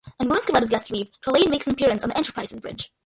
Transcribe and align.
Unwilling 0.19 0.43
to 0.47 0.51
let 0.53 0.63
his 0.63 0.71
guests 0.71 0.89
leave, 0.89 1.09
Trelane 1.21 1.51
makes 1.51 1.67
an 1.67 1.73
appearance 1.73 2.01
on 2.01 2.09
the 2.09 2.17
"Enterprise"s 2.17 2.59
bridge. 2.59 2.91